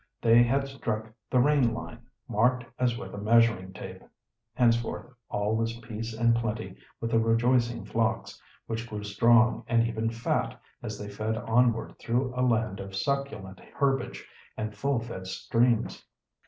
They 0.19 0.41
had 0.41 0.67
struck 0.67 1.13
the 1.29 1.37
"rain 1.39 1.75
line," 1.75 2.07
marked 2.27 2.65
as 2.79 2.97
with 2.97 3.13
a 3.13 3.19
measuring 3.19 3.71
tape. 3.71 4.01
Henceforth 4.55 5.13
all 5.29 5.55
was 5.55 5.77
peace 5.77 6.11
and 6.11 6.35
plenty 6.35 6.75
with 6.99 7.11
the 7.11 7.19
rejoicing 7.19 7.85
flocks, 7.85 8.41
which 8.65 8.89
grew 8.89 9.03
strong 9.03 9.63
and 9.67 9.85
even 9.87 10.09
fat 10.09 10.59
as 10.81 10.97
they 10.97 11.07
fed 11.07 11.37
onward 11.37 11.99
through 11.99 12.33
a 12.35 12.41
land 12.41 12.79
of 12.79 12.95
succulent 12.95 13.59
herbage 13.75 14.25
and 14.57 14.73
full 14.75 14.99
fed 14.99 15.27
streams. 15.27 16.03